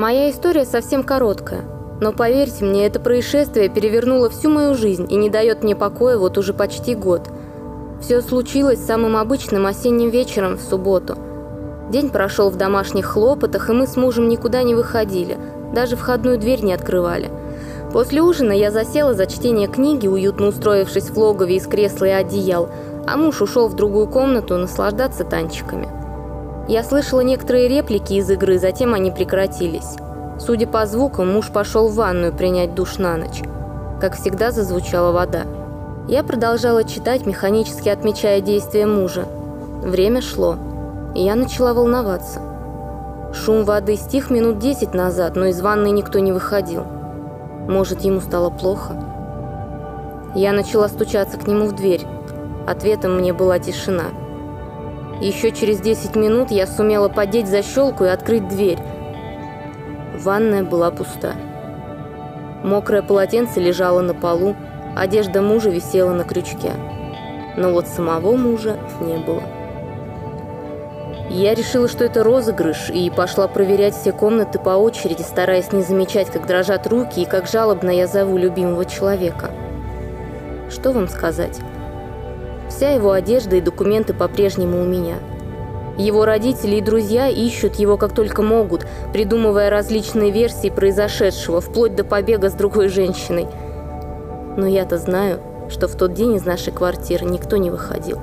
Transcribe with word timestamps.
Моя 0.00 0.30
история 0.30 0.64
совсем 0.64 1.02
короткая, 1.02 1.60
но 2.00 2.12
поверьте 2.12 2.64
мне, 2.64 2.86
это 2.86 2.98
происшествие 2.98 3.68
перевернуло 3.68 4.30
всю 4.30 4.48
мою 4.48 4.74
жизнь 4.74 5.06
и 5.10 5.14
не 5.14 5.28
дает 5.28 5.62
мне 5.62 5.76
покоя 5.76 6.16
вот 6.16 6.38
уже 6.38 6.54
почти 6.54 6.94
год. 6.94 7.28
Все 8.00 8.22
случилось 8.22 8.82
самым 8.82 9.14
обычным 9.14 9.66
осенним 9.66 10.08
вечером 10.08 10.56
в 10.56 10.62
субботу. 10.62 11.18
День 11.90 12.08
прошел 12.08 12.48
в 12.48 12.56
домашних 12.56 13.04
хлопотах, 13.04 13.68
и 13.68 13.74
мы 13.74 13.86
с 13.86 13.98
мужем 13.98 14.30
никуда 14.30 14.62
не 14.62 14.74
выходили, 14.74 15.36
даже 15.74 15.96
входную 15.96 16.38
дверь 16.38 16.64
не 16.64 16.72
открывали. 16.72 17.28
После 17.92 18.22
ужина 18.22 18.52
я 18.52 18.70
засела 18.70 19.12
за 19.12 19.26
чтение 19.26 19.68
книги, 19.68 20.06
уютно 20.06 20.46
устроившись 20.46 21.10
в 21.10 21.18
логове 21.18 21.56
из 21.56 21.66
кресла 21.66 22.06
и 22.06 22.08
одеял, 22.08 22.70
а 23.06 23.18
муж 23.18 23.42
ушел 23.42 23.68
в 23.68 23.76
другую 23.76 24.06
комнату 24.06 24.56
наслаждаться 24.56 25.24
танчиками. 25.24 25.99
Я 26.70 26.84
слышала 26.84 27.22
некоторые 27.22 27.66
реплики 27.66 28.12
из 28.12 28.30
игры, 28.30 28.56
затем 28.56 28.94
они 28.94 29.10
прекратились. 29.10 29.96
Судя 30.38 30.68
по 30.68 30.86
звукам, 30.86 31.32
муж 31.32 31.48
пошел 31.48 31.88
в 31.88 31.96
ванную 31.96 32.32
принять 32.32 32.76
душ 32.76 32.98
на 32.98 33.16
ночь. 33.16 33.42
Как 34.00 34.14
всегда, 34.14 34.52
зазвучала 34.52 35.10
вода. 35.10 35.46
Я 36.06 36.22
продолжала 36.22 36.84
читать, 36.84 37.26
механически 37.26 37.88
отмечая 37.88 38.40
действия 38.40 38.86
мужа. 38.86 39.24
Время 39.82 40.22
шло, 40.22 40.58
и 41.16 41.24
я 41.24 41.34
начала 41.34 41.74
волноваться. 41.74 42.40
Шум 43.34 43.64
воды 43.64 43.96
стих 43.96 44.30
минут 44.30 44.60
десять 44.60 44.94
назад, 44.94 45.34
но 45.34 45.46
из 45.46 45.60
ванной 45.60 45.90
никто 45.90 46.20
не 46.20 46.30
выходил. 46.30 46.84
Может, 47.66 48.02
ему 48.02 48.20
стало 48.20 48.48
плохо? 48.48 48.94
Я 50.36 50.52
начала 50.52 50.86
стучаться 50.86 51.36
к 51.36 51.48
нему 51.48 51.66
в 51.66 51.74
дверь. 51.74 52.06
Ответом 52.68 53.18
мне 53.18 53.32
была 53.32 53.58
тишина. 53.58 54.04
Еще 55.20 55.52
через 55.52 55.80
10 55.80 56.16
минут 56.16 56.50
я 56.50 56.66
сумела 56.66 57.10
подеть 57.10 57.46
защелку 57.46 58.04
и 58.04 58.08
открыть 58.08 58.48
дверь. 58.48 58.78
Ванная 60.14 60.62
была 60.62 60.90
пуста. 60.90 61.34
Мокрое 62.64 63.02
полотенце 63.02 63.60
лежало 63.60 64.00
на 64.00 64.14
полу, 64.14 64.56
одежда 64.96 65.42
мужа 65.42 65.68
висела 65.68 66.12
на 66.12 66.24
крючке. 66.24 66.72
Но 67.56 67.70
вот 67.72 67.86
самого 67.86 68.34
мужа 68.36 68.78
не 69.00 69.18
было. 69.18 69.42
Я 71.28 71.54
решила, 71.54 71.86
что 71.86 72.04
это 72.04 72.24
розыгрыш, 72.24 72.90
и 72.90 73.08
пошла 73.08 73.46
проверять 73.46 73.94
все 73.94 74.12
комнаты 74.12 74.58
по 74.58 74.70
очереди, 74.70 75.22
стараясь 75.22 75.70
не 75.70 75.82
замечать, 75.82 76.28
как 76.28 76.46
дрожат 76.46 76.86
руки 76.86 77.20
и 77.20 77.26
как 77.26 77.46
жалобно 77.46 77.90
я 77.90 78.06
зову 78.06 78.36
любимого 78.36 78.84
человека. 78.84 79.50
Что 80.70 80.92
вам 80.92 81.08
сказать? 81.08 81.60
Вся 82.70 82.90
его 82.90 83.10
одежда 83.10 83.56
и 83.56 83.60
документы 83.60 84.14
по-прежнему 84.14 84.80
у 84.80 84.84
меня. 84.84 85.16
Его 85.98 86.24
родители 86.24 86.76
и 86.76 86.80
друзья 86.80 87.28
ищут 87.28 87.74
его 87.74 87.98
как 87.98 88.14
только 88.14 88.42
могут, 88.42 88.86
придумывая 89.12 89.68
различные 89.68 90.30
версии 90.30 90.70
произошедшего, 90.70 91.60
вплоть 91.60 91.94
до 91.94 92.04
побега 92.04 92.48
с 92.48 92.54
другой 92.54 92.88
женщиной. 92.88 93.48
Но 94.56 94.66
я-то 94.66 94.96
знаю, 94.96 95.40
что 95.68 95.88
в 95.88 95.96
тот 95.96 96.14
день 96.14 96.36
из 96.36 96.46
нашей 96.46 96.72
квартиры 96.72 97.26
никто 97.26 97.56
не 97.56 97.70
выходил. 97.70 98.20